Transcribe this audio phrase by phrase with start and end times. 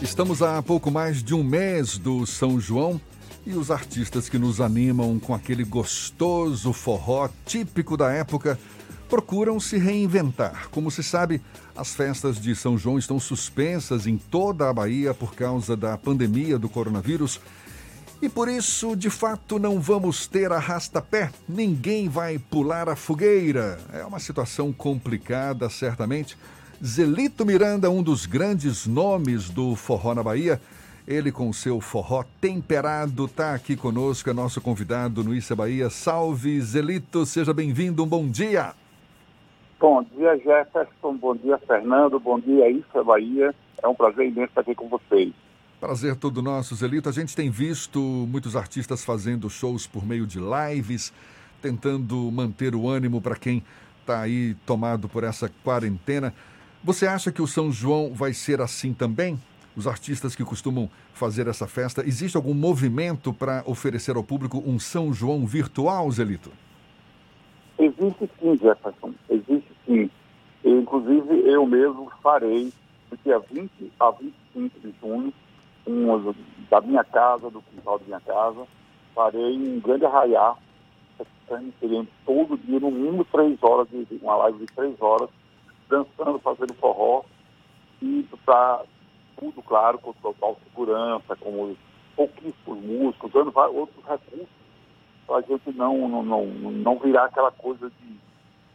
[0.00, 3.00] Estamos há pouco mais de um mês do São João
[3.44, 8.58] e os artistas que nos animam com aquele gostoso forró típico da época
[9.08, 10.68] procuram se reinventar.
[10.70, 11.42] Como se sabe,
[11.76, 16.58] as festas de São João estão suspensas em toda a Bahia por causa da pandemia
[16.58, 17.40] do coronavírus.
[18.22, 21.30] E por isso, de fato, não vamos ter arrasta-pé.
[21.48, 23.80] Ninguém vai pular a fogueira.
[23.92, 26.36] É uma situação complicada, certamente.
[26.84, 30.60] Zelito Miranda, um dos grandes nomes do forró na Bahia,
[31.08, 35.90] ele com seu forró temperado está aqui conosco, é nosso convidado no Issa Bahia.
[35.90, 38.74] Salve, Zelito, seja bem-vindo, um bom dia.
[39.80, 43.52] Bom dia, Jefferson, bom dia, Fernando, bom dia, Issa Bahia.
[43.82, 45.32] É um prazer imenso estar aqui com vocês.
[45.80, 47.08] Prazer todo nosso, Zelito.
[47.08, 51.12] A gente tem visto muitos artistas fazendo shows por meio de lives,
[51.60, 53.64] tentando manter o ânimo para quem
[54.00, 56.32] está aí tomado por essa quarentena.
[56.82, 59.38] Você acha que o São João vai ser assim também?
[59.76, 64.78] Os artistas que costumam fazer essa festa, existe algum movimento para oferecer ao público um
[64.78, 66.52] São João virtual, Zelito?
[67.78, 70.10] Existe sim, Jefferson, existe sim.
[70.64, 72.72] Inclusive, eu mesmo farei
[73.10, 75.32] do dia 20 a 25 de junho,
[75.86, 76.34] um,
[76.70, 78.66] da minha casa, do quintal da minha casa,
[79.14, 80.54] farei um grande arraiá,
[81.46, 85.28] transmitindo todo dia, no mínimo três horas, de, uma live de três horas,
[85.88, 87.24] dançando, fazendo forró,
[88.02, 88.84] e para
[89.38, 91.74] tudo, claro, com total segurança, com
[92.16, 94.48] pouquíssimos músicos, dando outros recursos
[95.26, 98.18] para a gente não, não, não, não virar aquela coisa de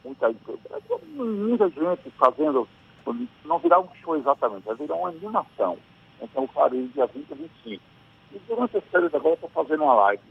[0.05, 0.33] muita,
[1.15, 2.67] muita gente fazendo,
[3.43, 5.77] não virar um show exatamente, vai virar uma animação.
[6.21, 7.83] Então eu farei dia 20 e 25.
[8.33, 10.23] E durante esse período agora eu estou fazendo uma live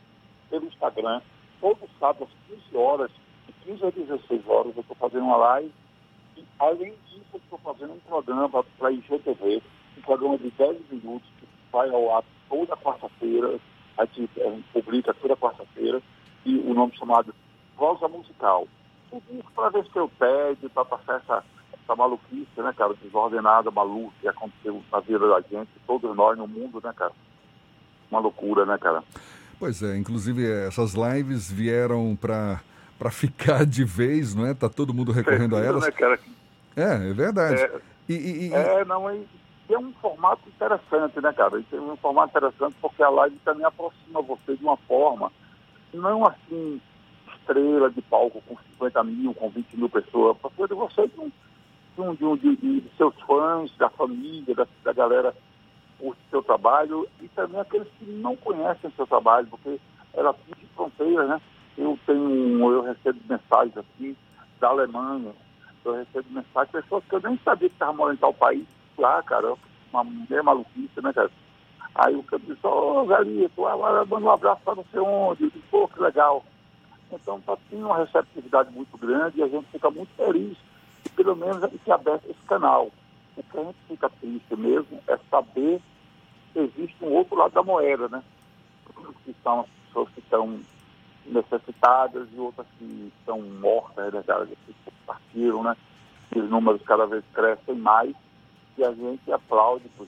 [0.49, 1.21] pelo Instagram,
[1.61, 3.11] todo sábado às 15 horas,
[3.47, 5.73] de 15 a 16 horas eu estou fazendo uma live
[6.63, 9.63] além disso, eu estou fazendo um programa para a IGTV,
[9.99, 13.59] um programa de 10 minutos, que vai ao ar toda quarta-feira,
[13.99, 16.01] a gente, gente publica toda quarta-feira,
[16.45, 17.35] e o nome chamado
[17.77, 18.69] Voz Musical.
[19.11, 24.15] Tudo para ver se eu pede, para passar essa, essa maluquice, né, cara, desordenada, maluca,
[24.21, 27.13] que aconteceu na vida da gente, todos nós no mundo, né, cara?
[28.11, 29.03] Uma loucura, né, cara?
[29.59, 32.61] Pois é, inclusive essas lives vieram para
[32.99, 34.55] para ficar de vez, não é?
[34.55, 35.85] Tá todo mundo recorrendo é, a elas.
[36.77, 37.63] É, é verdade.
[37.63, 38.55] É, e, e, e...
[38.55, 39.19] é não, é,
[39.69, 41.63] é um formato interessante, né, cara?
[41.73, 45.33] É um formato interessante porque a live também aproxima você de uma forma,
[45.93, 46.81] não assim,
[47.37, 50.37] estrela de palco com 50 mil, com 20 mil pessoas,
[50.69, 51.31] de você de, um,
[51.95, 55.35] de, um, de, um, de, de, seus fãs, da família, da, da galera
[55.99, 59.79] curte seu trabalho e também aqueles que não conhecem seu trabalho, porque
[60.15, 61.41] ela de fronteira, né?
[61.77, 64.17] eu tenho, eu recebo mensagens assim
[64.61, 65.33] da Alemanha,
[65.89, 68.67] eu recebo mensagens de pessoas que eu nem sabia que estavam morando em tal país,
[68.99, 69.55] lá, cara,
[69.93, 71.31] uma meia maluquice, né, cara?
[71.95, 73.63] Aí o cara disse, ô oh, Galito,
[74.09, 76.45] manda um abraço para não sei onde, eu disse, pô, que legal.
[77.13, 80.57] Então tá tendo uma receptividade muito grande e a gente fica muito feliz
[81.03, 82.91] que pelo menos gente aberto esse canal.
[83.37, 85.81] O que a gente fica triste mesmo é saber
[86.53, 88.23] que existe um outro lado da moeda, né?
[89.25, 90.61] Que são as pessoas que estão
[91.27, 94.23] necessitadas e outras que estão mortas, né,
[94.67, 94.75] que
[95.07, 95.77] partiram, né?
[96.35, 98.15] Os números cada vez crescem mais
[98.79, 100.07] e a gente aplaude por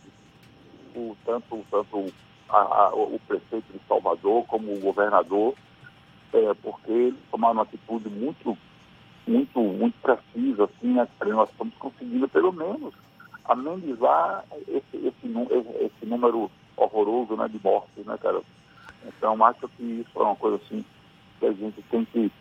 [1.24, 2.12] tanto, tanto
[2.48, 5.54] a, a, o prefeito de Salvador como o governador,
[6.32, 8.56] é, porque eles tomaram uma atitude muito,
[9.26, 11.06] muito, muito precisa, assim, né?
[11.26, 12.94] nós estamos conseguindo pelo menos
[13.44, 15.26] amenizar esse, esse,
[15.80, 18.40] esse número horroroso né, de mortes, né, cara?
[19.06, 20.84] Então, acho que isso é uma coisa assim
[21.44, 22.32] que a gente tem que,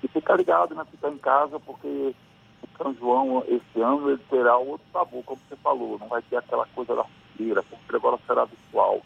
[0.00, 0.84] que ficar ligado, né?
[0.90, 2.14] Ficar em casa, porque
[2.62, 6.36] o São João, esse ano, ele terá outro sabor, como você falou, não vai ter
[6.36, 7.04] aquela coisa da
[7.36, 9.02] feira, porque agora será virtual.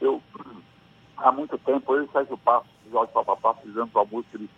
[0.00, 0.20] Eu,
[1.16, 4.48] há muito tempo, eu e Sérgio Passos, Jorge Papapá, fizemos uma música de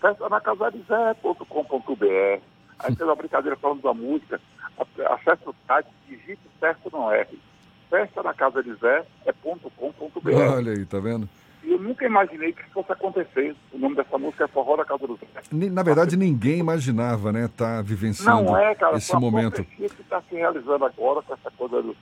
[0.00, 2.42] festa na casarizé.com.br.
[2.78, 4.40] Aí fez uma brincadeira falando da música,
[5.10, 7.38] acesse o site, digite certo não R.
[7.90, 10.32] Festa na casa de Zé é ponto com ponto br.
[10.32, 11.28] Olha aí, tá vendo?
[11.62, 13.54] Eu nunca imaginei que isso fosse acontecer.
[13.72, 15.26] O nome dessa música é Forró da Casa do Zé.
[15.70, 19.64] Na verdade, ninguém imaginava, né, estar tá vivenciando Não é, cara, esse momento.
[19.64, 21.96] que está se realizando agora com essa coisa do...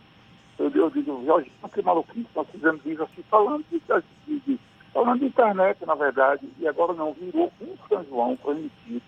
[0.58, 3.81] Eu, eu digo, Jorge, que maluquice, nós fizemos isso assim, falando de,
[4.26, 4.60] de, de,
[4.93, 9.02] falando de internet, na verdade, e agora não, virou um São João transmitido.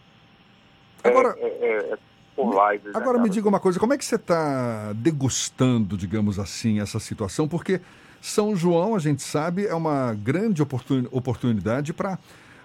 [1.02, 1.34] Agora...
[1.38, 1.98] É, é, é,
[2.36, 5.96] por live, né, agora né, me diga uma coisa, como é que você está degustando,
[5.96, 7.48] digamos assim, essa situação?
[7.48, 7.80] Porque
[8.20, 12.18] são João, a gente sabe, é uma grande oportunidade para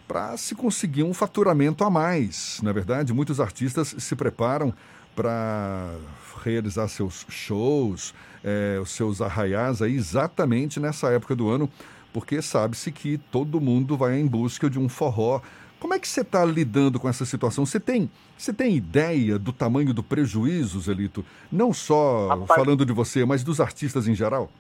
[0.07, 2.59] para se conseguir um faturamento a mais.
[2.61, 4.73] Na é verdade, muitos artistas se preparam
[5.15, 5.95] para
[6.43, 8.13] realizar seus shows,
[8.43, 11.69] é, os seus arraiais aí exatamente nessa época do ano,
[12.13, 15.41] porque sabe-se que todo mundo vai em busca de um forró.
[15.79, 17.65] Como é que você está lidando com essa situação?
[17.65, 21.25] Você tem, você tem ideia do tamanho do prejuízo, Zelito?
[21.51, 24.51] Não só Rapaz, falando de você, mas dos artistas em geral?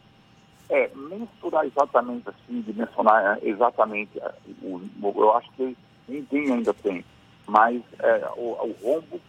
[0.67, 4.33] É, mensurar exatamente assim, dimensionar é, exatamente, é,
[4.63, 5.77] eu acho que
[6.07, 7.05] ninguém ainda tem,
[7.45, 9.21] mas é, o, o rombo,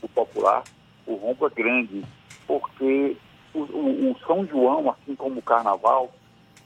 [0.00, 0.64] o popular,
[1.06, 2.02] o rombo é grande,
[2.46, 3.14] porque
[3.52, 6.10] o, o, o, São João, assim como o Carnaval,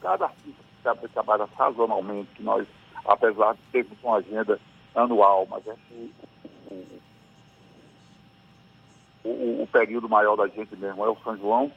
[0.01, 2.69] cada artista que trabalha sazonalmente, que nós,
[3.05, 4.61] apesar de termos uma agenda
[4.95, 6.15] anual, mas é que
[9.25, 11.73] o, o período maior da gente mesmo é o São João,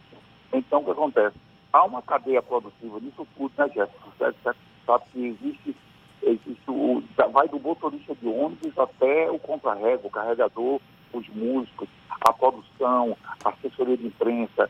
[0.53, 1.46] então o que acontece?
[1.77, 4.33] Há uma cadeia produtiva nisso tudo, né, Jéssica?
[4.33, 5.75] Você sabe que existe,
[6.23, 10.81] existe o, vai do motorista de ônibus até o contra-rego, o carregador,
[11.13, 11.87] os músicos,
[12.27, 13.15] a produção,
[13.45, 14.67] a assessoria de imprensa,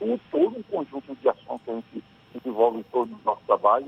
[0.00, 2.04] todo, todo um conjunto de ações que a gente
[2.34, 3.86] desenvolve em todo o nosso trabalho,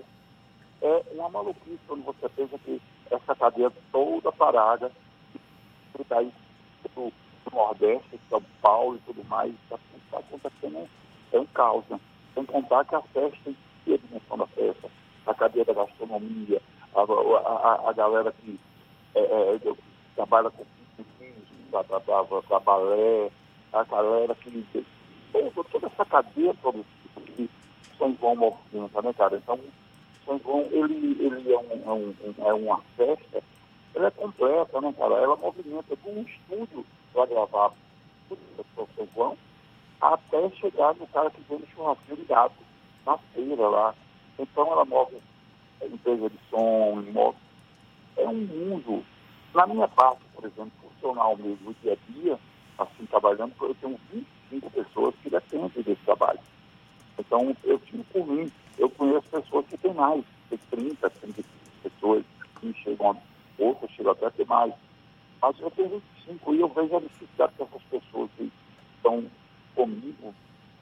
[0.82, 2.80] é uma maluquice quando você pensa que
[3.10, 4.92] essa cadeia toda parada,
[5.32, 6.32] que daí
[6.94, 7.12] do,
[7.44, 9.76] do Nordeste, São Paulo e tudo mais, está
[10.12, 10.88] tá acontecendo
[11.32, 11.84] é um caos.
[11.88, 11.98] Né?
[12.34, 14.88] Sem contar que a festa em si, a dimensão da festa,
[15.26, 16.60] a cadeia da gastronomia,
[16.94, 18.58] a, a, a galera que
[19.14, 19.60] é, é,
[20.16, 20.64] trabalha com
[21.72, 23.30] da, balé,
[23.72, 24.86] a galera que.
[25.32, 27.48] Toda, toda essa cadeia produtiva que
[27.96, 29.36] São João movimenta, né, cara?
[29.36, 29.58] Então,
[30.26, 32.14] São João, ele, ele é, um, é, um,
[32.46, 33.42] é uma festa,
[33.94, 35.14] ela é completa, né, cara?
[35.14, 37.72] Ela movimenta um estúdio para gravar
[38.30, 38.36] o
[38.94, 39.38] São João
[40.02, 42.56] até chegar no cara que vem no churrasquinho de gato,
[43.06, 43.94] na feira lá.
[44.38, 45.16] Então, ela move
[45.86, 47.36] empresa de som, move.
[48.16, 49.04] É um mundo.
[49.54, 52.38] Na minha parte, por exemplo, profissional mesmo, dia a dia,
[52.78, 56.40] assim, trabalhando, eu tenho 25 pessoas que dependem desse trabalho.
[57.18, 61.46] Então, eu tive por mim, eu conheço pessoas que têm mais, tem 30, 35
[61.82, 62.24] pessoas,
[62.60, 63.16] que chegam,
[63.58, 64.72] outras chegam até a ter mais.
[65.40, 68.50] Mas eu tenho 25 e eu vejo a necessidade dessas pessoas que
[68.96, 69.24] estão
[69.74, 70.34] comigo,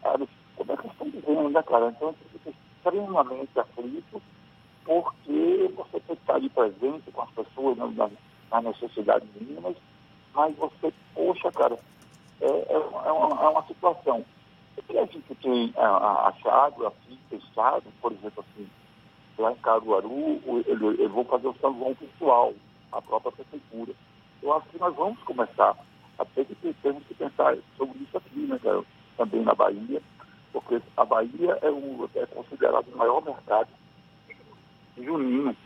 [0.03, 0.97] elas, como é que elas
[1.51, 1.89] né, cara?
[1.89, 4.23] Então, eu fico extremamente aflito,
[4.85, 8.13] porque você tem que estar ali presente com as pessoas né, nas,
[8.51, 9.77] nas necessidades mínimas,
[10.35, 11.79] mas você, poxa, cara,
[12.41, 12.79] é, é,
[13.13, 14.25] uma, é uma é situação.
[14.77, 18.69] O que a gente tem achado, assim, pensado, por exemplo, assim,
[19.39, 21.77] lá em Caruaru, ele, vou fazer o São
[22.19, 22.55] João
[22.93, 23.93] a própria prefeitura.
[24.43, 25.77] Eu acho que nós vamos começar
[26.19, 28.83] a ter que, temos que pensar sobre isso aqui, né, cara,
[29.17, 30.03] também na Bahia,
[30.71, 33.69] porque a Bahia é, o, é considerado o maior mercado
[34.97, 35.57] junino,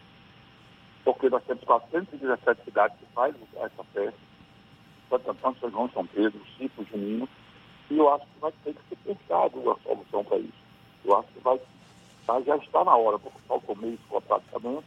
[1.05, 4.19] porque nós temos 417 cidades que fazem essa festa,
[5.11, 7.29] Santo Antônio, São João, São Pedro, Chico, Junino,
[7.91, 10.65] e eu acho que vai ter que ser pensado uma solução para isso.
[11.05, 11.61] Eu acho que vai,
[12.27, 14.87] tá, já está na hora, porque falta o mês praticamente,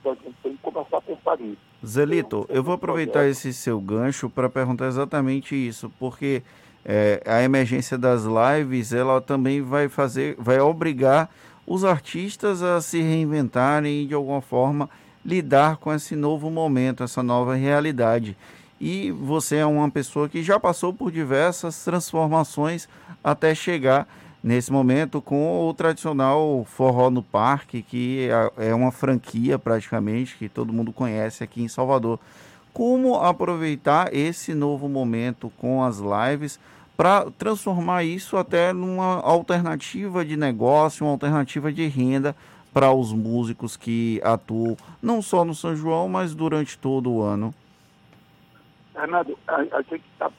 [0.00, 1.62] então a gente tem que começar a pensar nisso.
[1.86, 6.42] Zelito, eu vou aproveitar esse seu gancho para perguntar exatamente isso, porque
[6.84, 11.30] é, a emergência das lives, ela também vai fazer, vai obrigar
[11.66, 14.90] os artistas a se reinventarem e de alguma forma
[15.24, 18.36] lidar com esse novo momento, essa nova realidade
[18.82, 22.88] e você é uma pessoa que já passou por diversas transformações
[23.22, 24.08] até chegar
[24.42, 30.48] nesse momento com o tradicional forró no parque, que é, é uma franquia praticamente que
[30.48, 32.18] todo mundo conhece aqui em Salvador.
[32.72, 36.58] Como aproveitar esse novo momento com as lives
[36.96, 42.34] para transformar isso até numa alternativa de negócio, uma alternativa de renda
[42.72, 47.54] para os músicos que atuam não só no São João, mas durante todo o ano?
[49.90, 50.30] Gente tá,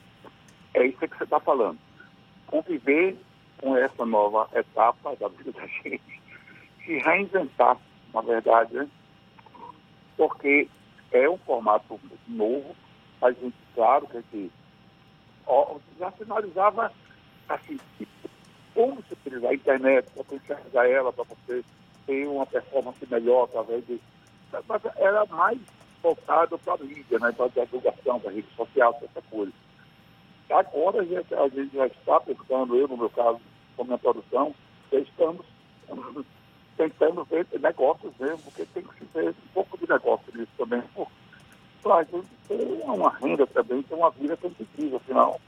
[0.74, 1.78] é isso que você está falando.
[2.46, 3.16] Conviver
[3.58, 6.20] com essa nova etapa da vida da gente,
[6.84, 7.76] se reinventar,
[8.12, 8.88] na verdade, né?
[10.16, 10.68] porque
[11.14, 12.74] é um formato novo,
[13.22, 14.52] a gente, claro que a gente
[15.46, 16.92] ó, já sinalizava
[17.48, 17.78] assim,
[18.74, 21.64] como se utilizar a internet, potencializar ela para você
[22.04, 24.00] ter uma performance melhor através de.
[24.68, 25.58] Mas era mais
[26.02, 29.52] voltado para a mídia, né, para a divulgação, para a rede social, essa coisa.
[30.50, 33.40] Agora a gente, a gente já está pensando, eu no meu caso,
[33.76, 34.54] com minha produção,
[34.92, 35.46] já estamos
[36.76, 40.82] tentando ver negócios mesmo, porque tem que se ver um pouco de negócio nisso também,
[41.82, 45.40] para a gente ter uma renda também, ter uma vida competitiva, afinal,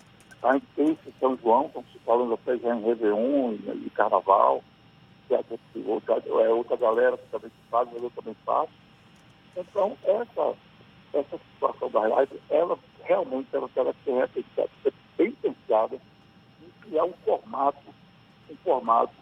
[0.42, 4.62] a gente tem esse São João, estamos falando até já em Réveillon e, e Carnaval,
[5.26, 5.40] que é
[5.86, 8.70] outra, é outra galera que também faz, eu também faço,
[9.56, 10.54] então, essa,
[11.14, 14.68] essa situação das lives, ela realmente ela, ela tem repensada.
[15.16, 15.96] bem pensada
[16.62, 17.78] em criar um formato,
[18.50, 19.14] um formato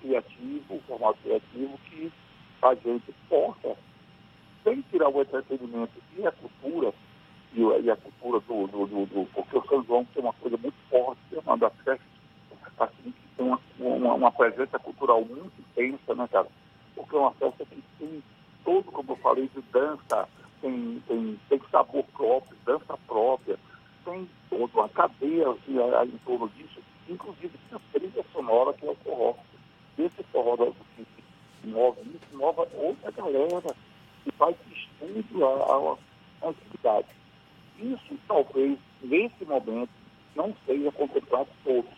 [0.00, 2.12] criativo, um formato criativo que
[2.62, 3.76] a gente possa,
[4.64, 6.92] sem tirar o entretenimento e a cultura,
[7.52, 10.56] e, e a cultura do, do, do, do, Porque o São João tem uma coisa
[10.56, 12.06] muito forte, é uma das festas
[12.78, 16.48] assim, que tem uma, uma, uma presença cultural muito intensa, né, cara?
[16.94, 18.22] Porque é uma festa que tem
[18.64, 20.28] todo, como eu falei, de dança,
[20.60, 23.58] tem, tem, tem sabor próprio, dança própria,
[24.04, 28.96] tem toda uma cadeia assim, em torno disso, inclusive a trilha sonora que é o
[28.96, 29.34] forró.
[29.98, 30.74] Esse forró do
[31.64, 33.74] move isso, move outra galera
[34.22, 37.08] que faz estudo à, atividade.
[37.78, 39.90] Isso talvez, nesse momento,
[40.34, 41.90] não seja contemplado todos,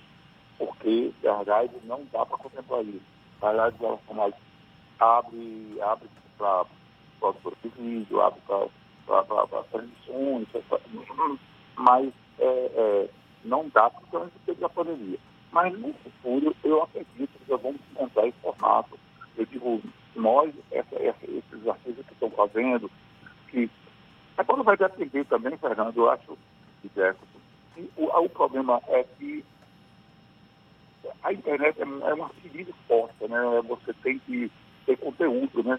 [0.59, 3.03] porque, na verdade, não dá para contemplar isso.
[3.41, 4.35] Verdade, ela mais
[4.99, 6.65] abre, abre para
[7.21, 10.49] produtor de vídeo, abre para transmissões,
[11.77, 13.09] mas é, é,
[13.45, 15.19] não dá porque a gente teve a pandemia.
[15.59, 18.97] Mas no futuro, eu acredito que nós vamos encontrar esse formato.
[19.37, 19.83] Eu digo,
[20.15, 22.89] nós, essa, essa, esses artistas que estão fazendo,
[23.49, 23.69] que
[24.37, 26.39] agora vai depender também, Fernando, eu acho,
[26.95, 27.41] Jefferson,
[27.75, 29.45] que o, o problema é que
[31.25, 33.41] a internet é, é uma ferida forte, né?
[33.67, 34.53] Você tem que
[34.87, 35.77] ter conteúdo, né?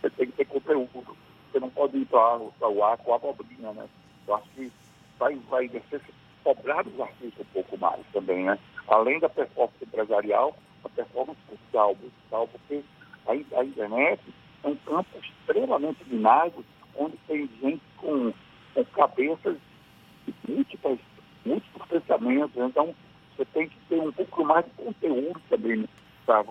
[0.00, 1.14] Você tem que ter conteúdo.
[1.52, 3.86] Você não pode ir para o ar com a abobrinha, né?
[4.26, 4.72] Eu acho que
[5.18, 6.00] vai, vai ser
[6.54, 8.58] cobrar dos artistas um pouco mais também, né?
[8.88, 12.82] Além da performance empresarial, a performance social, musical, porque
[13.26, 14.20] a, a internet
[14.64, 16.64] é um campo extremamente binário,
[16.96, 18.32] onde tem gente com,
[18.74, 19.58] com cabeças
[20.48, 20.98] múltiplas,
[21.44, 22.56] múltiplos pensamentos.
[22.56, 22.94] Então,
[23.36, 25.86] você tem que ter um pouco mais de conteúdo também,
[26.24, 26.44] para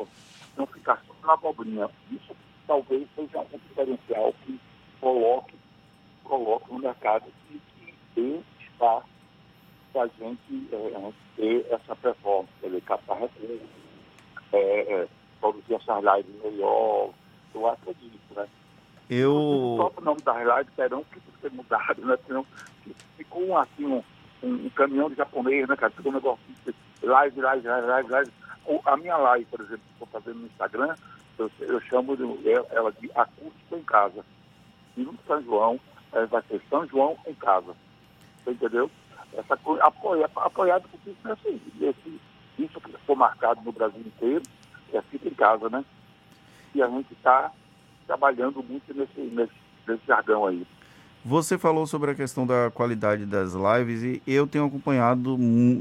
[0.56, 1.90] não ficar só na abobrinha.
[2.12, 2.36] Isso
[2.68, 4.60] talvez seja um diferencial que
[5.02, 5.56] coloque,
[6.24, 9.17] coloque no mercado e que dê espaço
[9.98, 13.68] para a gente é, ter essa performance, dizer, captar recursos,
[14.54, 15.08] é,
[15.42, 17.10] produzir essas lives melhor.
[17.56, 18.48] Eu acredito, né?
[19.10, 19.34] Eu...
[19.36, 22.16] O próprio nome das lives terão que ser mudado, né?
[22.28, 22.46] Senão,
[23.18, 24.04] ficou assim, um,
[24.44, 25.92] um, um, caminhão de japonês, né, cara?
[25.92, 28.32] Ficou um negócio de live, live, live, live, live.
[28.86, 30.96] A minha live, por exemplo, que estou fazendo no Instagram,
[31.40, 32.24] eu, eu chamo de,
[32.70, 34.24] ela de acústico em casa.
[34.96, 35.80] E no São João,
[36.14, 37.74] é, vai ser São João em casa.
[38.44, 38.92] Você entendeu?
[39.34, 42.20] Essa apoia, apoiado por isso, assim, esse,
[42.58, 44.44] isso que foi marcado no Brasil inteiro,
[44.94, 45.84] é fica em casa, né?
[46.74, 47.52] E a gente está
[48.06, 49.54] trabalhando muito nesse, nesse,
[49.88, 50.66] nesse jargão aí.
[51.26, 55.38] Você falou sobre a questão da qualidade das lives e eu tenho acompanhado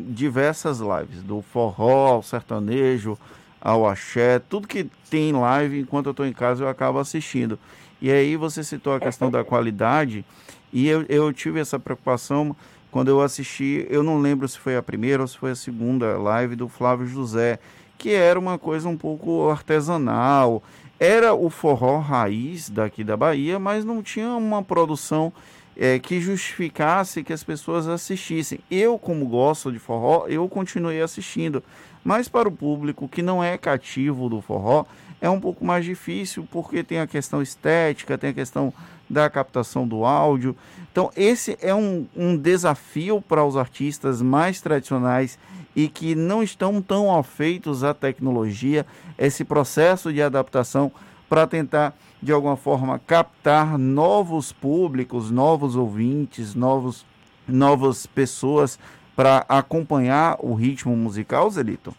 [0.09, 3.17] diversas lives, do forró ao sertanejo,
[3.61, 7.59] ao axé, tudo que tem live, enquanto eu estou em casa, eu acabo assistindo.
[8.01, 10.25] E aí você citou a questão da qualidade,
[10.73, 12.55] e eu, eu tive essa preocupação
[12.97, 16.17] quando eu assisti, eu não lembro se foi a primeira ou se foi a segunda
[16.17, 17.59] live do Flávio José,
[17.99, 20.63] que era uma coisa um pouco artesanal,
[20.99, 25.31] era o forró raiz daqui da Bahia, mas não tinha uma produção
[25.77, 28.61] é, que justificasse que as pessoas assistissem.
[28.71, 31.63] Eu, como gosto de forró, eu continuei assistindo.
[32.03, 34.87] Mas para o público que não é cativo do forró,
[35.21, 38.73] é um pouco mais difícil, porque tem a questão estética, tem a questão
[39.09, 40.57] da captação do áudio.
[40.91, 45.39] Então, esse é um, um desafio para os artistas mais tradicionais
[45.75, 48.87] e que não estão tão afeitos à tecnologia,
[49.19, 50.91] esse processo de adaptação
[51.29, 57.05] para tentar, de alguma forma, captar novos públicos, novos ouvintes, novos,
[57.47, 58.79] novas pessoas
[59.15, 61.95] para acompanhar o ritmo musical, Zelito?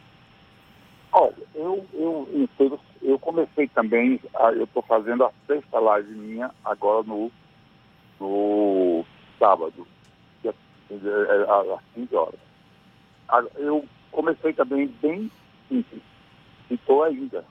[1.11, 4.19] Olha, eu, eu, eu, eu comecei também,
[4.55, 7.31] eu estou fazendo a sexta live minha agora no,
[8.19, 9.05] no
[9.39, 9.87] sábado,
[10.45, 12.47] às 15 horas
[13.57, 15.31] eu comecei também bem
[15.67, 16.01] simples,
[16.69, 17.43] e estou ainda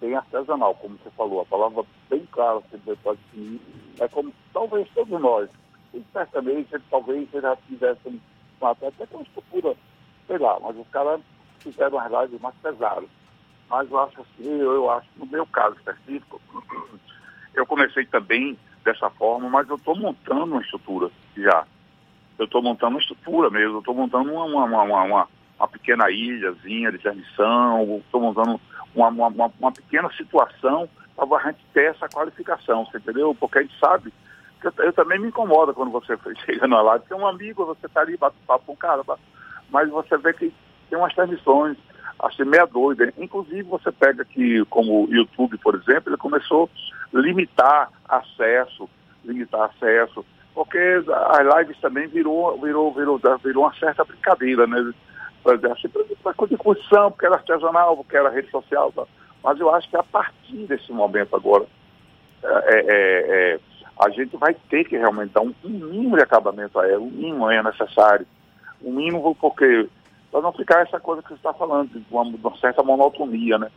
[0.00, 3.60] bem artesanal, como você falou, a palavra bem clara você pode definir,
[4.00, 5.48] é como talvez todos nós,
[5.94, 8.20] e certamente talvez já tivessem
[8.60, 9.76] até com estrutura,
[10.26, 11.20] sei lá, mas os caras
[11.58, 13.06] fizeram uma realidade mais pesada.
[13.70, 16.40] Mas eu acho assim, eu, acho, no meu caso específico,
[17.54, 21.64] eu comecei também dessa forma, mas eu estou montando uma estrutura já
[22.40, 26.10] eu estou montando uma estrutura mesmo, eu estou montando uma, uma, uma, uma, uma pequena
[26.10, 28.58] ilhazinha de transmissão, estou montando
[28.94, 33.36] uma, uma, uma, pequena situação para a gente ter essa qualificação, você entendeu?
[33.38, 34.10] Porque a gente sabe,
[34.64, 38.00] eu, eu também me incomoda quando você chega na live, tem um amigo, você está
[38.00, 39.02] ali, bate papo com o cara,
[39.68, 40.50] mas você vê que
[40.88, 41.76] tem umas transmissões,
[42.18, 43.12] assim, meia doida.
[43.18, 46.68] Inclusive, você pega aqui, como o YouTube, por exemplo, ele começou
[47.14, 48.88] a limitar acesso,
[49.24, 50.24] limitar acesso
[50.54, 54.92] porque as lives também virou, virou, virou, virou uma certa brincadeira, né?
[55.42, 55.56] Para
[56.48, 58.92] discussão, porque era artesanal, porque era rede social.
[58.92, 59.04] Tá?
[59.42, 61.64] Mas eu acho que a partir desse momento agora,
[62.42, 63.60] é, é, é, é
[63.98, 67.10] a gente vai ter que realmente dar um, um mínimo de acabamento a ela, um
[67.10, 68.26] mínimo é necessário.
[68.82, 69.88] Um mínimo porque,
[70.30, 73.70] para não ficar essa coisa que você está falando, de uma, uma, certa monotonia, né?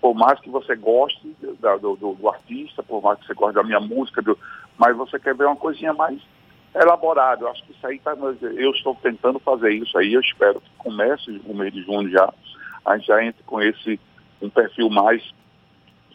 [0.00, 3.54] Por mais que você goste da, do, do, do, artista, por mais que você goste
[3.54, 4.38] da minha música, do,
[4.76, 6.20] mas você quer ver uma coisinha mais
[6.74, 7.44] elaborada.
[7.44, 10.70] Eu acho que isso aí tá, eu estou tentando fazer isso aí, eu espero que
[10.78, 12.32] comece o mês de junho já,
[12.84, 14.00] a gente já entre com esse
[14.40, 15.22] um perfil mais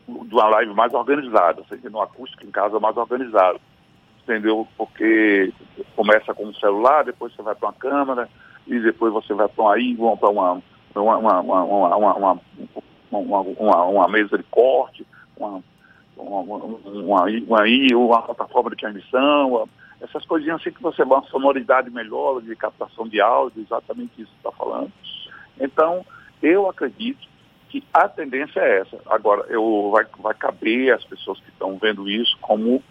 [0.07, 3.59] de uma live mais organizada, seja no acústico em casa mais organizado.
[4.23, 4.65] Entendeu?
[4.77, 5.51] Porque
[5.95, 8.29] começa com um celular, depois você vai para uma câmera,
[8.67, 10.61] e depois você vai para aí, vão para uma,
[10.95, 12.39] uma, uma, uma, uma,
[13.11, 15.05] uma, uma, mesa de corte,
[15.37, 15.61] uma,
[16.17, 17.63] uma, uma, uma,
[17.95, 19.67] uma plataforma de transmissão,
[20.03, 24.31] essas coisinhas assim que você vai uma sonoridade melhor de captação de áudio, exatamente isso
[24.31, 24.91] que está falando.
[25.59, 26.05] Então,
[26.41, 27.25] eu acredito
[27.69, 28.99] que a tendência é essa.
[29.05, 32.83] Agora, eu, vai, vai caber às pessoas que estão vendo isso como.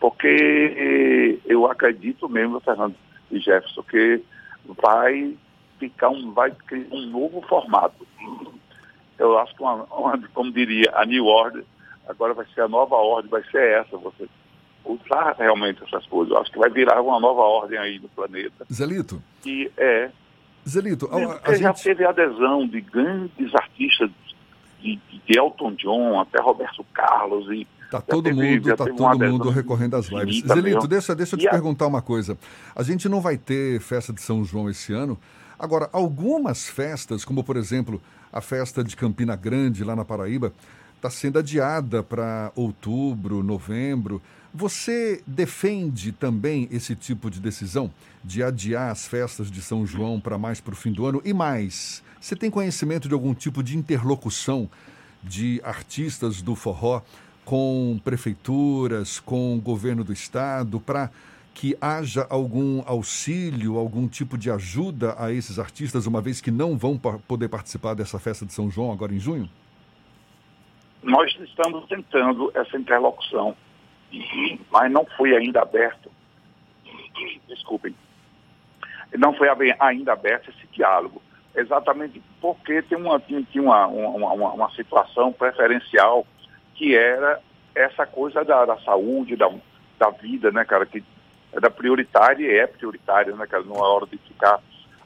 [0.00, 2.94] Porque eu acredito mesmo, Fernando
[3.30, 4.22] e Jefferson, que
[4.82, 5.36] vai
[5.78, 8.06] ficar um, vai criar um novo formato.
[9.18, 11.64] Eu acho que, uma, uma, como diria a New Order,
[12.08, 14.28] agora vai ser a nova ordem, vai ser essa, você
[14.84, 16.32] usar realmente essas coisas.
[16.32, 18.66] Eu acho que vai virar uma nova ordem aí no planeta.
[18.70, 19.22] Zelito.
[19.44, 20.10] E é
[20.66, 21.62] Zelito, a, a gente...
[21.62, 24.10] já teve adesão de grandes artistas,
[24.80, 29.50] de, de Elton John até Roberto Carlos e Tá todo teve, mundo, tá todo mundo
[29.50, 30.42] recorrendo às lives.
[30.44, 31.50] Zelito, deixa, deixa eu te a...
[31.50, 32.36] perguntar uma coisa.
[32.74, 35.16] A gente não vai ter festa de São João esse ano.
[35.56, 40.52] Agora, algumas festas, como por exemplo a festa de Campina Grande, lá na Paraíba,
[40.96, 44.20] está sendo adiada para outubro, novembro.
[44.52, 47.92] Você defende também esse tipo de decisão
[48.24, 51.22] de adiar as festas de São João para mais para o fim do ano?
[51.24, 54.68] E mais, você tem conhecimento de algum tipo de interlocução
[55.22, 57.00] de artistas do forró
[57.44, 61.10] com prefeituras, com o governo do estado, para
[61.52, 66.76] que haja algum auxílio, algum tipo de ajuda a esses artistas, uma vez que não
[66.76, 69.48] vão poder participar dessa festa de São João agora em junho?
[71.02, 73.54] Nós estamos tentando essa interlocução
[74.70, 76.10] mas não foi ainda aberto,
[77.48, 77.94] desculpem,
[79.16, 79.48] não foi
[79.80, 81.22] ainda aberto esse diálogo,
[81.54, 86.26] exatamente porque tem uma, tinha uma, uma, uma, uma situação preferencial
[86.74, 87.40] que era
[87.74, 89.50] essa coisa da, da saúde, da,
[89.98, 91.02] da vida, né, cara, que
[91.52, 94.60] era prioritária e é prioritária, né, cara, não é hora de ficar.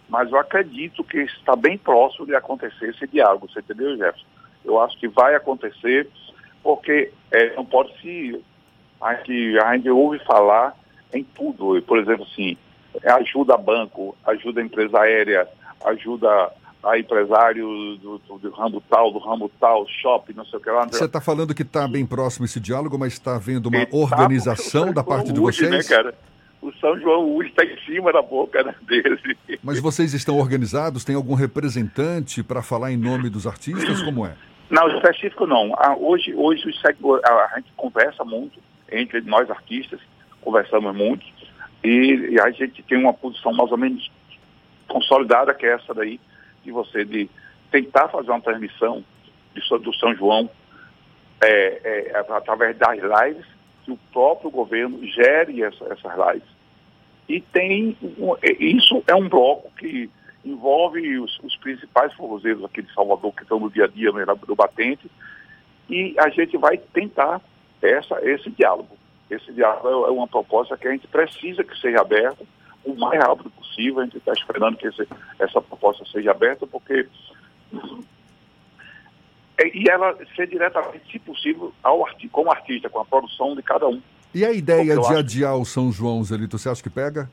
[0.08, 4.26] Mas eu acredito que está bem próximo de acontecer esse diálogo, você entendeu, Jefferson?
[4.64, 6.08] Eu acho que vai acontecer,
[6.62, 8.42] porque é, não pode se
[9.00, 10.74] a gente, a gente ouve falar
[11.12, 11.80] em tudo.
[11.82, 12.56] Por exemplo, assim,
[13.04, 15.48] ajuda banco, ajuda empresa aérea,
[15.84, 16.52] ajuda
[16.82, 17.66] a empresário
[18.00, 20.86] do, do, do, ramo tal, do ramo tal, shopping, não sei o que lá.
[20.86, 24.86] Você está falando que está bem próximo esse diálogo, mas está havendo uma tá, organização
[24.86, 25.70] tá, da parte de vocês?
[25.70, 26.14] Né, cara?
[26.60, 29.20] O São João hoje está em cima da boca né, deles.
[29.62, 31.04] Mas vocês estão organizados?
[31.04, 34.02] Tem algum representante para falar em nome dos artistas?
[34.02, 34.34] Como é?
[34.70, 35.72] Não, específico não.
[35.78, 38.60] Ah, hoje, hoje a gente conversa muito
[38.90, 40.00] entre nós artistas,
[40.40, 41.24] conversamos muito,
[41.82, 44.10] e, e, a gente tem uma posição mais ou menos
[44.88, 46.18] consolidada, que é essa daí,
[46.64, 47.28] de você de
[47.70, 49.04] tentar fazer uma transmissão
[49.54, 50.50] de, do São João
[51.42, 53.46] é, é, através das lives,
[53.84, 56.48] que o próprio governo gere essa, essas lives.
[57.28, 57.96] E tem
[58.58, 60.10] isso é um bloco que
[60.44, 64.56] envolve os, os principais forrozeiros aqui de Salvador, que estão no dia a dia no,
[64.56, 65.10] batente,
[65.90, 67.40] e a gente vai tentar
[67.82, 68.96] essa, esse diálogo.
[69.30, 72.44] Esse diálogo é uma proposta que a gente precisa que seja aberta
[72.90, 74.00] o mais rápido possível.
[74.00, 75.06] A gente está esperando que esse,
[75.38, 77.06] essa proposta seja aberta, porque.
[79.74, 83.88] E ela ser diretamente, se possível, ao arti como artista, com a produção de cada
[83.88, 84.00] um.
[84.32, 87.28] E a ideia de adiar o São João, Zelito, você acha que pega?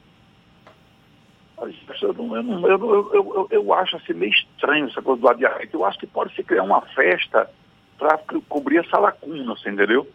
[2.01, 5.77] Eu, não, eu, não, eu, eu, eu, acho assim, meio estranho essa coisa do adiamento.
[5.77, 7.49] Eu acho que pode se criar uma festa
[7.97, 10.07] para cobrir essa lacuna, você entendeu?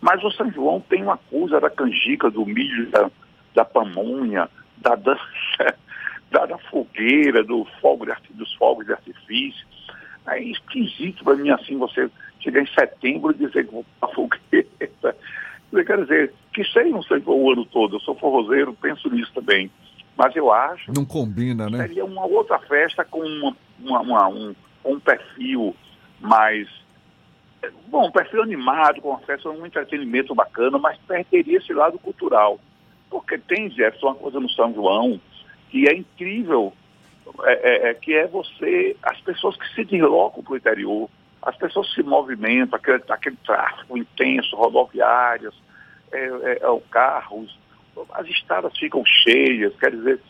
[0.00, 3.10] Mas o São João tem uma coisa da canjica, do milho, da,
[3.58, 5.18] da pamonha, da dança,
[6.30, 9.66] da, da fogueira, do fogo de, dos fogos de artifício.
[10.28, 15.16] É esquisito para mim assim você chegar em setembro e dizer que vou para fogueira.
[15.72, 19.32] Eu quero dizer, que sei não sei o ano todo, eu sou forrozeiro, penso nisso
[19.34, 19.70] também.
[20.16, 20.92] Mas eu acho.
[20.92, 21.78] Não combina, né?
[21.78, 25.74] Seria uma outra festa com uma, uma, uma um, um perfil
[26.20, 26.68] mais
[27.88, 32.60] Bom, perfil animado, confesso, é um entretenimento bacana, mas perderia esse lado cultural.
[33.10, 35.20] Porque tem, Jefferson, uma coisa no São João
[35.70, 36.72] que é incrível,
[37.44, 41.10] é, é, é que é você, as pessoas que se deslocam para o interior,
[41.42, 45.54] as pessoas se movimentam, aquele, aquele tráfego intenso, rodoviárias,
[46.10, 47.58] é, é, é carros,
[48.12, 50.20] as estradas ficam cheias, quer dizer,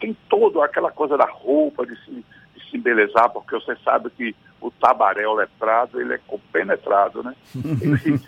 [0.00, 4.34] tem toda aquela coisa da roupa, de se, de se embelezar, porque você sabe que
[4.60, 7.34] o tabaréu letrado, ele é compenetrado, né?
[7.54, 8.20] Ele,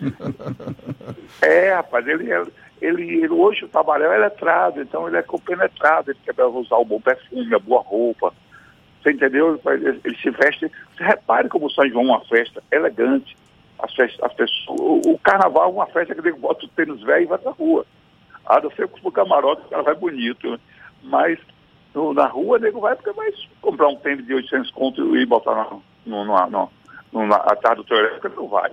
[1.41, 2.43] é, rapaz, ele, é,
[2.83, 6.85] ele, ele, hoje o tabaréu é letrado, então ele é compenetrado, ele quer usar o
[6.85, 8.33] bom perfume, a boa roupa,
[9.01, 9.59] você entendeu?
[9.65, 13.37] Ele, ele se veste, você repare como o São João é uma festa elegante,
[13.79, 17.01] as festas, as pessoas, o, o carnaval é uma festa que ele bota o tênis
[17.01, 17.85] velho e vai pra rua.
[18.45, 20.59] Ah, não sei como o camarote, o cara vai bonito, né?
[21.03, 21.39] mas
[21.93, 25.55] no, na rua, nego vai porque vai comprar um tênis de 800 conto e botar
[25.55, 25.69] na,
[26.05, 26.69] no, no, no,
[27.11, 28.71] no, atrás do teu elétrico, não vai.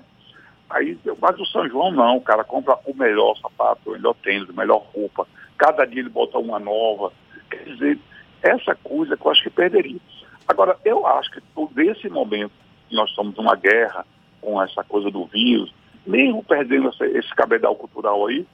[0.71, 4.49] Aí, mas o São João não, o cara compra o melhor sapato, o melhor tênis,
[4.49, 5.27] a melhor roupa.
[5.59, 7.13] Cada dia ele bota uma nova.
[7.51, 7.99] Quer dizer,
[8.43, 9.99] essa coisa que eu acho que perderia.
[10.47, 12.53] Agora, eu acho que por esse momento
[12.89, 14.07] que nós estamos numa guerra
[14.41, 15.73] com essa coisa do vírus,
[16.07, 18.47] mesmo perdendo esse, esse cabedal cultural aí,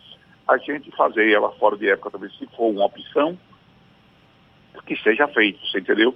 [0.48, 3.38] a gente fazer ela fora de época também, se for uma opção,
[4.86, 6.14] que seja feito, você entendeu?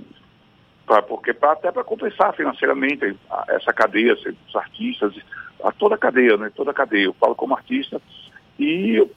[0.87, 3.17] Pra, porque pra, até para compensar financeiramente
[3.49, 5.15] essa cadeia, os artistas,
[5.65, 6.51] a toda a cadeia, né?
[6.55, 7.05] Toda a cadeia.
[7.05, 8.01] Eu falo como artista
[8.59, 9.11] e eu,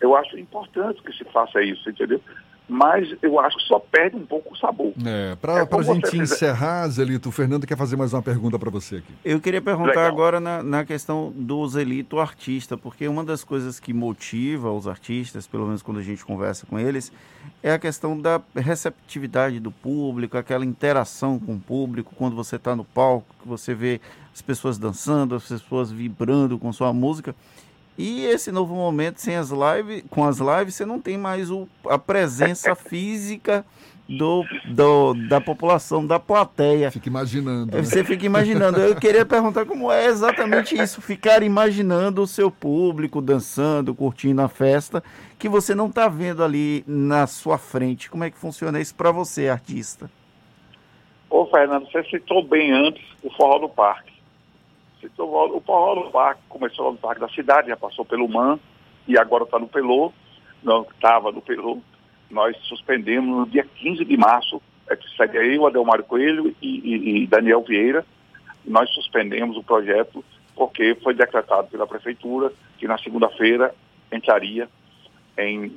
[0.00, 2.20] eu acho importante que se faça isso, entendeu?
[2.68, 4.92] Mas eu acho que só perde um pouco o sabor.
[5.04, 6.22] É, para é a gente fizer...
[6.22, 9.14] encerrar, Zelito, o Fernando quer fazer mais uma pergunta para você aqui.
[9.24, 10.06] Eu queria perguntar Legal.
[10.06, 15.46] agora na, na, questão do Zelito artista, porque uma das coisas que motiva os artistas,
[15.46, 17.12] pelo menos quando a gente conversa com eles,
[17.62, 22.74] é a questão da receptividade do público, aquela interação com o público, quando você está
[22.74, 24.00] no palco, que você vê
[24.34, 27.34] as pessoas dançando, as pessoas vibrando com sua música.
[27.98, 31.66] E esse novo momento sem as lives, com as lives, você não tem mais o,
[31.88, 33.64] a presença física
[34.08, 36.90] do, do, da população, da plateia.
[36.90, 37.76] Fica imaginando.
[37.76, 37.82] Né?
[37.82, 38.80] Você fica imaginando.
[38.80, 44.48] Eu queria perguntar como é exatamente isso, ficar imaginando o seu público dançando, curtindo a
[44.48, 45.02] festa,
[45.38, 48.10] que você não está vendo ali na sua frente.
[48.10, 50.10] Como é que funciona isso para você, artista?
[51.28, 54.15] Ô, Fernando, você citou bem antes o Forró do Parque.
[55.18, 58.58] O forró do parque começou no parque da cidade, já passou pelo MAN
[59.06, 60.12] e agora está no Pelô.
[60.62, 61.78] Não, estava no Pelô.
[62.30, 66.78] Nós suspendemos no dia 15 de março, é que segue aí o Adelmário Coelho e,
[66.78, 68.04] e, e Daniel Vieira.
[68.64, 73.74] Nós suspendemos o projeto porque foi decretado pela prefeitura que na segunda-feira
[74.10, 74.68] entraria
[75.38, 75.76] em,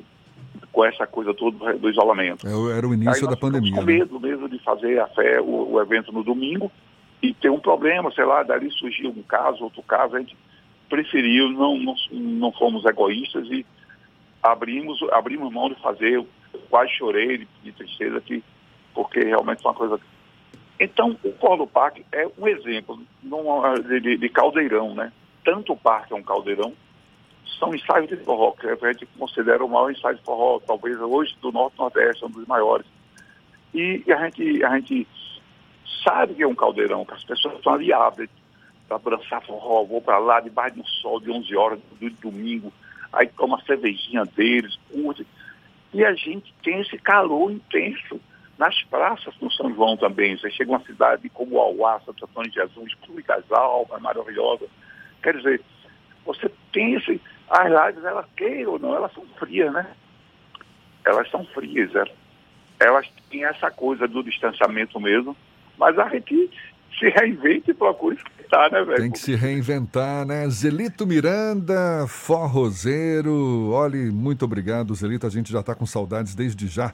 [0.71, 2.47] com essa coisa toda do isolamento.
[2.47, 3.75] É, era o início da pandemia.
[3.75, 3.93] Com né?
[3.93, 6.71] medo mesmo de fazer a fé, o, o evento no domingo
[7.21, 10.37] e tem um problema, sei lá, dali surgiu um caso, outro caso, a gente
[10.89, 13.65] preferiu, não, não, não fomos egoístas e
[14.41, 16.25] abrimos, abrimos mão de fazer,
[16.69, 18.43] quase chorei de, de tristeza, que,
[18.93, 19.99] porque realmente foi uma coisa...
[20.79, 25.11] Então, o Polo Parque é um exemplo de, de, de caldeirão, né?
[25.43, 26.73] Tanto o parque é um caldeirão,
[27.59, 31.35] são ensaios de forró, que a gente considera o maior ensaio de forró, talvez hoje
[31.41, 32.85] do Norte Nordeste, um dos maiores.
[33.73, 35.05] E, e a gente, a gente
[36.03, 38.29] sabe que é um caldeirão, que as pessoas estão ali abrem
[38.87, 42.73] para dançar forró, vou para lá debaixo do sol de 11 horas do domingo,
[43.13, 45.25] aí toma a cervejinha deles, curte.
[45.93, 48.19] E a gente tem esse calor intenso
[48.57, 50.37] nas praças do São João também.
[50.37, 54.67] Você chega uma cidade como Auá, Santo Antônio de Jesus, Públicas Almas, maravilhosa.
[55.23, 55.61] Quer dizer,
[56.25, 57.21] você tem esse...
[57.49, 59.87] As lives, elas queiram ou não, elas são frias, né?
[61.03, 62.11] Elas são frias, elas,
[62.79, 65.35] elas têm essa coisa do distanciamento mesmo,
[65.79, 66.51] mas a gente
[66.99, 68.97] se reinventa e procura escutar, né, velho?
[68.97, 70.47] Tem que se reinventar, né?
[70.49, 73.69] Zelito Miranda, forrozeiro.
[73.71, 75.25] Olhe, muito obrigado, Zelito.
[75.25, 76.93] A gente já está com saudades desde já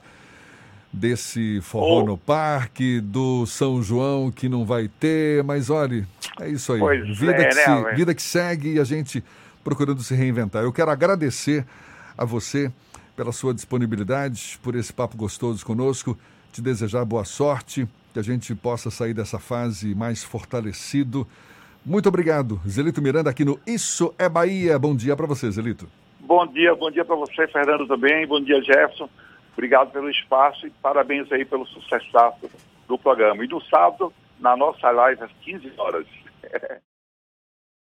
[0.92, 2.06] desse forró oh.
[2.06, 6.06] no parque, do São João que não vai ter, mas olhe,
[6.40, 6.78] é isso aí.
[6.78, 9.22] Pois vida, é, que né, se, vida que segue e a gente
[9.64, 10.62] procurando se reinventar.
[10.62, 11.66] Eu quero agradecer
[12.16, 12.70] a você
[13.16, 16.16] pela sua disponibilidade, por esse papo gostoso conosco,
[16.52, 21.26] te desejar boa sorte que a gente possa sair dessa fase mais fortalecido.
[21.84, 24.78] Muito obrigado, Zelito Miranda, aqui no Isso é Bahia.
[24.78, 25.86] Bom dia para você, Zelito.
[26.20, 28.26] Bom dia, bom dia para você, Fernando, também.
[28.26, 29.10] Bom dia, Jefferson.
[29.52, 32.06] Obrigado pelo espaço e parabéns aí pelo sucesso
[32.88, 33.44] do programa.
[33.44, 36.06] E no sábado, na nossa live, às 15 horas.